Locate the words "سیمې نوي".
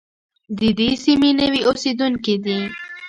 1.03-1.61